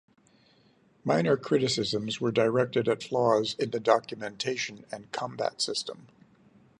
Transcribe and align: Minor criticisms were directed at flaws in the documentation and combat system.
Minor 1.03 1.37
criticisms 1.37 2.19
were 2.19 2.31
directed 2.31 2.89
at 2.89 3.03
flaws 3.03 3.53
in 3.59 3.69
the 3.69 3.79
documentation 3.79 4.83
and 4.91 5.11
combat 5.11 5.61
system. 5.61 6.07